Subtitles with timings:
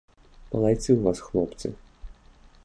[0.53, 1.67] Малайцы ў вас хлопцы.